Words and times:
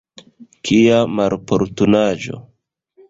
Kia 0.69 0.95
maloportunaĵo! 1.19 2.43